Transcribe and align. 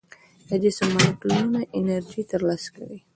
د 0.47 0.51
جسم 0.63 0.89
مالیکولونه 0.95 1.59
انرژي 1.77 2.23
تر 2.31 2.41
لاسه 2.47 2.69
کوي. 2.75 2.99